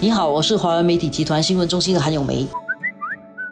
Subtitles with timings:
[0.00, 2.46] 你好，我是华文媒体集团新闻中心的韩永梅。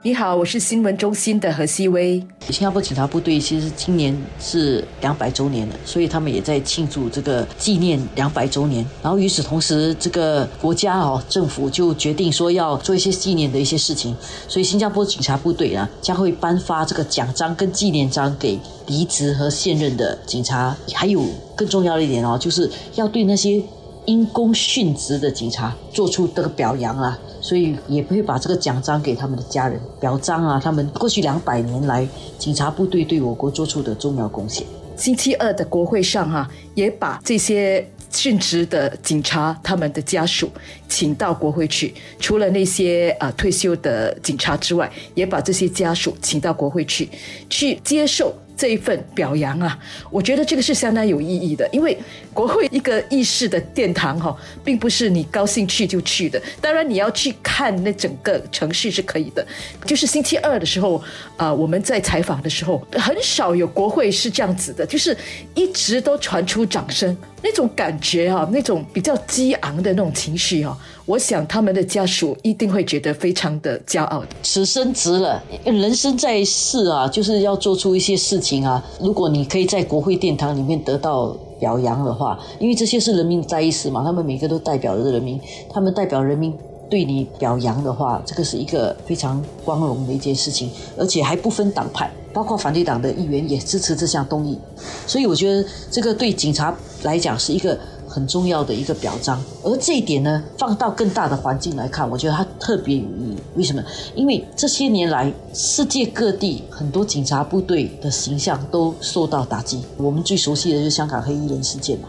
[0.03, 2.25] 你好，我是新闻中心的何希薇。
[2.51, 8.87] 新加坡警察部队其实今年是两百周年了，所以他们也在庆祝这个纪念两百周年。
[9.03, 14.17] 然后与此同时，这个国家哦政府就决定说要做一些纪念的一些事情，
[14.47, 18.57] 所以新加坡警察部队啊将会颁发这个奖章跟纪念章给
[18.87, 20.77] 离职和现任的警察。
[20.95, 21.25] 还有
[21.57, 23.61] 更重要的一点哦，就是要对那些
[24.07, 27.19] 因公殉职的警察做出这个表扬啊。
[27.39, 34.67] 所以也不会把这个奖章给他们的家人，表彰啊，他们过去两百年来警察部队对我国做出的重要贡献。
[34.97, 40.51] 星期二的国会上哈，也把这些殉职的警察他们的家属
[40.89, 47.09] 请到国会去，除了那些啊退休的警察之外，也把这些家属请到国会去，
[47.49, 48.35] 去接受。
[48.57, 49.79] 这一份表扬啊，
[50.11, 51.97] 我觉得这个是相当有意义的，因为
[52.33, 56.41] 国会一个议事的殿堂哈，并不是你高兴去就去的。
[56.61, 59.47] 当然你要去看那整个程序是可以的。
[59.85, 61.03] 就是星期二的时候
[61.37, 65.17] 啊，我们在采访的时候，很少有国会是这样子的，就是
[65.55, 67.15] 一直都传出掌声，
[67.47, 70.77] 那种感觉啊，那种比较激昂的那种情绪啊。
[71.05, 74.25] 我想他们的家属一定会觉得非常的骄傲。
[74.43, 78.85] 此生值了，人生在世啊，就是要做出一些事情啊。
[79.01, 81.29] 如果你可以在国会殿堂里面得到
[81.61, 85.41] 表扬的话，因为这些是人民在世嘛，他们每个都代表着人民，
[85.73, 86.53] 他们代表人民
[86.89, 94.59] 对你表扬的话，这个是一个非常光荣的一件事情，而且还不分党派，包括反对党的议员也支持这项动议，
[95.07, 97.79] 所以我觉得这个对警察来讲是一个。
[98.09, 103.37] 很重要的一个表彰，而这一点呢，放到更大的环境来看，我觉得它特别有意义。
[103.57, 103.85] 为什么？
[104.15, 109.83] 因为这些年来，世界各地很多警察部队的形象都受到打击。
[109.99, 112.09] 我们最熟悉的就是香港黑衣人事件嘛，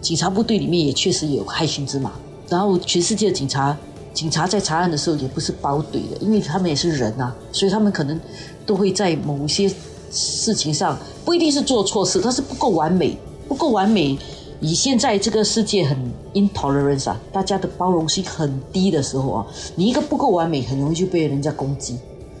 [0.00, 2.10] 警察部队里面也确实有害群之马。
[2.48, 3.76] 然后，全世界的警察，
[4.14, 8.18] 警察在查案的时候也不是包怼的，因为他们也是人啊，所以他们可能
[8.64, 9.70] 都会在某些
[10.10, 13.18] 事情上不一定是做错事，他是不够完美，
[13.48, 14.16] 不够完美。
[14.60, 15.98] 以现在这个世界很
[16.32, 21.98] intolerance 啊，大家的包容性很低的时候啊，你一个不够完美，很容易就被人家攻击。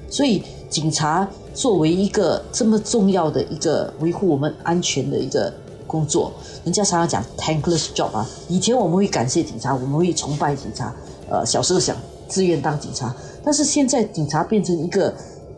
[0.08, 5.52] 所以，警察作为一个这么重要的一个维护我们安全的一个
[5.88, 6.32] 工作，
[6.62, 8.26] 人家常常讲 tankless job 啊。
[8.48, 10.94] 以前我们会感谢警察，我们会崇拜警察，
[11.30, 11.96] 呃，小时候想
[12.28, 15.14] 自愿当警察，但是现在警察变成一个。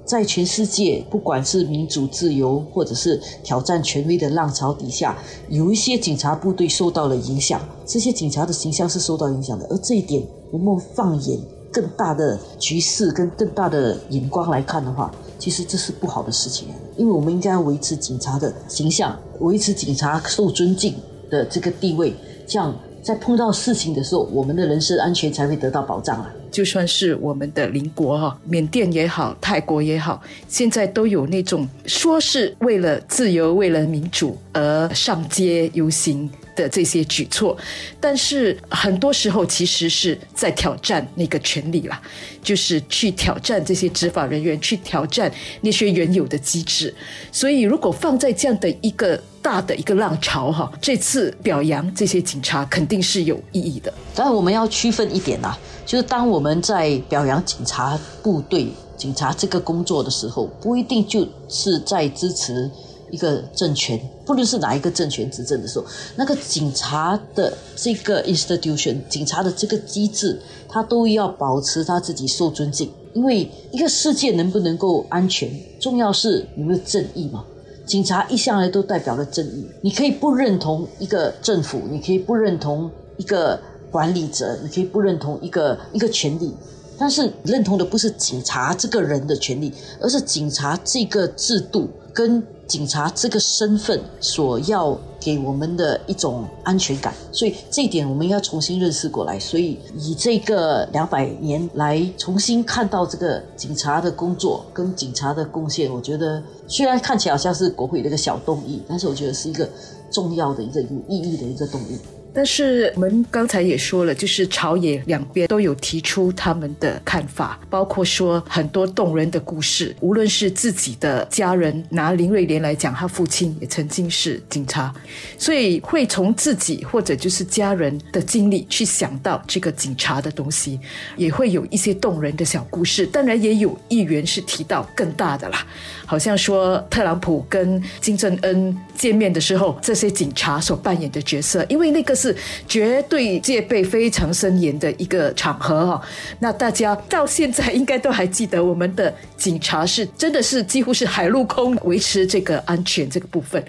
[0.07, 5.19] 在全世界，不管是民主自由，或者是挑战权威的浪潮底下，
[5.49, 9.67] 有一些警察部队受到了影响，这些警察的形象是受到影响的。
[9.69, 10.23] 而这一点，
[10.53, 11.37] 我们放眼
[11.73, 16.69] 更大的局势跟更大的眼光来看的话，其实这是不好的事情。
[16.97, 20.95] 因为我们应该要维持警察的形象，维持警察受尊敬
[21.29, 22.15] 的这个地位，
[22.47, 22.73] 这样
[23.07, 26.29] 在碰到事情的时候，我们的人身安全才会得到保障啊。
[26.51, 37.57] 就算是我们的邻国哈，缅甸也好，泰国也好，现在都有那种说是为了自由、为了民主而上街游行的这些举措，
[38.01, 42.03] 但是很多时候其实是在挑战那个权利啦，
[42.43, 46.93] 就是去挑战这些执法人员，去挑战那些原有的机制。
[47.31, 53.93] 所以，如果放在这样的一个大的一个浪潮哈，这次表扬这些警察肯定是有意义的。
[54.15, 55.57] 但我们要区分一点呐。
[55.85, 62.69] 就是当我们在表扬警察部队、警察这个工作的时候，不一定就是在支持
[63.13, 63.97] 一个政权，
[64.27, 70.39] 不论是哪一个政权执政的时候，那个警察的这个 institution、警察的这个机制，
[70.69, 72.91] 他都要保持他自己受尊敬。
[73.15, 75.49] 因为一个世界能不能够安全，
[75.81, 77.45] 重要是有没有正义嘛。
[77.87, 79.65] 警察一向来都代表了正义。
[79.81, 83.59] 你可以不认同一个政府，你可以不认同一个。
[83.89, 86.53] 管理者，你可以不认同一个一个权利，
[86.99, 97.15] 但是认同的不是警察这个人的权利，而是警察这个制度跟警察这个身份所要给我们的一种安全感。
[97.31, 99.39] 所以这一点我们要重新认识过来。
[99.39, 109.69] 所以以这个两百年来重新看到这个警察的工作跟警察的贡献，我觉得虽然看起来好像是国会的一个小动议，但是我觉得是一个
[110.11, 111.99] 重要的一个有意义的一个动议。
[112.37, 119.97] 但是我们刚才也说了，就是朝野两边都有提出他们的看法，包括说很多动人的故事。
[120.01, 124.95] 无论是自己的家人，拿林瑞莲来讲，他父亲也曾经是警察，
[125.39, 130.79] 所以会从自己或者就是家人的经历去想到这个警察的东西，
[131.17, 133.07] 也会有一些动人的小故事。
[133.07, 135.67] 当然，也有议员是提到更大的啦，
[136.05, 142.26] 好像说特朗普跟金正恩见面的时候，这些警察所扮演的角色，因为那个是。
[142.27, 142.37] 是
[142.67, 146.03] 绝对戒备非常森严的一个场合哈。
[146.41, 153.63] 那大家到现在应该都还记得，我们的警察是真的是几乎是海陆空维持这个安全这个部分。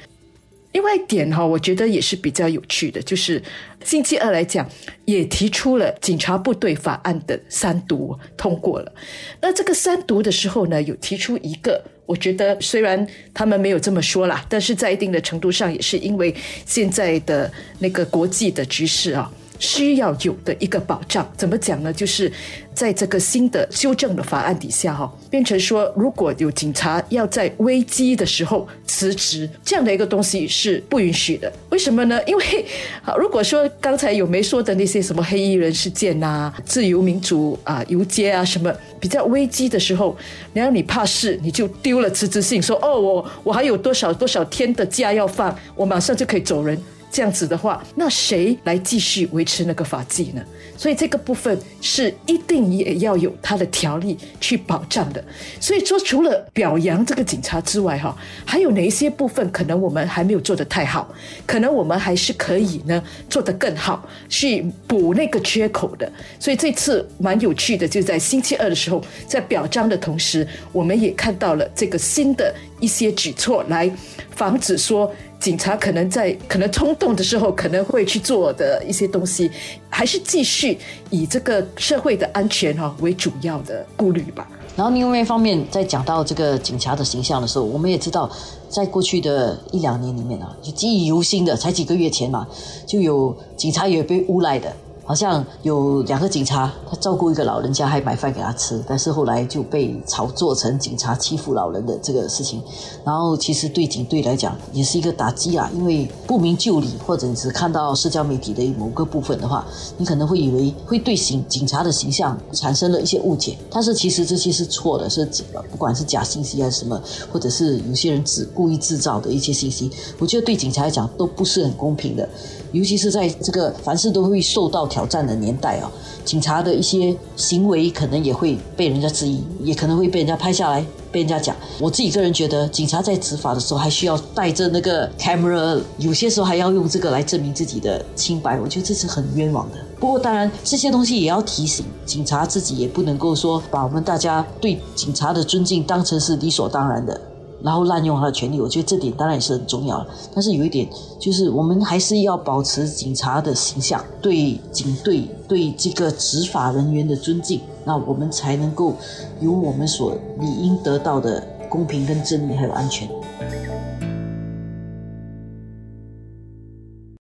[0.77, 3.41] 另外一点哈，我觉得也是比较有趣的，就是
[3.83, 4.69] 星期二来讲，
[5.05, 8.93] 也提出了警察部队法案的三读通过了。
[9.41, 16.31] 那这个三读的时候呢，有提出一个，我觉得虽然他们没有这么说啦，但是在一定的程度上，也是因为
[16.63, 19.31] 现在的那个国际的局势啊。
[19.59, 21.91] 需要有的一个保障，怎么讲呢？
[21.91, 22.31] 就是
[22.73, 31.51] 在这个新的修正的法案底下，哈，变成说，如果有警察要在危机的时候辞职，这样的一个东西是不允许的。
[31.69, 32.19] 为什么呢？
[32.25, 32.65] 因为，
[33.01, 40.15] 好，如果说刚才有没说的那些什么黑衣人事件呐、自由民主啊、游街啊什么，比较危机的时候，
[40.53, 46.79] 然后你怕事，你就丢了辞职信，说哦，我我还有多少多少天的假要放，我马上就可以走人。
[47.09, 50.41] 这样子的话，那谁来继续维持那个法纪呢？
[50.77, 55.23] 所以这个部分是一定也要有它的条例去保障的。
[55.59, 58.15] 所以说，除了表扬这个警察之外，哈，
[58.45, 61.11] 还有哪一些部分可能我们还没有做得太好？
[61.47, 66.11] 可能我们还是可以呢做得更好，去补那个缺口的。
[66.39, 73.89] 所以这次蛮有趣的，就在星期二的时候，在表彰的同时，我们也看到了这个新的一些举措，来
[74.35, 75.11] 防止说。
[75.39, 79.49] 警察可能在可能冲动的时候，可能会去做的一些东西，
[79.89, 80.77] 还是继续
[81.09, 84.47] 以这个社会的安全哈为主要的顾虑吧。
[84.75, 88.29] 然后另外一方面，在讲到这个警察的形象的时候，我们也知道，
[88.69, 92.47] 在过去的一两年里面啊，就记忆犹新的，才几个月前嘛，
[92.85, 94.71] 就有警察也被诬赖的。
[95.07, 102.61] 好像有两个警察，他照顾一个老人家，还买饭给他吃，但是后来就被炒作成警察欺负老人的这个事情。
[103.05, 109.65] 然后其实对警队来讲也是一个打击啊，因为不明就里，或者你只看到社交媒体的某个部分的话，
[109.97, 113.57] 你可能会以为会对警警察的形象产生了一些误解。
[113.71, 115.25] 但是其实这些是错的，是
[115.71, 117.01] 不管是假信息还是什么，
[117.31, 119.89] 或者是有些人只故意制造的一些信息，
[120.19, 122.27] 我觉得对警察来讲都不是很公平的。
[122.73, 125.91] 尤其是在这个凡事都会受到挑战的年代啊，
[126.25, 131.55] 警察的一些行为可能也会被人家质疑，也可能会被人家拍下来，被人家讲。
[131.79, 138.59] 我自己个人觉得，警察在执法的时候还需要带着那个 camera，有些时候还要用这个来证明自己的清白。
[138.59, 139.77] 我觉得这是很冤枉的。
[139.99, 147.21] 不过当然，这些东西也要提醒警察自己，也不能够说把我们大家对警察的尊敬当成是理所当然的。
[147.63, 150.07] 然后滥用他的权利，我觉得这点当然也是很重要的。
[150.33, 150.87] 但是有一点，
[151.19, 158.93] 就是我们还是要保持警察的形象，对警队、对这个执法人员的尊敬，那我们才能够
[159.39, 163.09] 有我们所理应得到的公平、跟正义还有安全。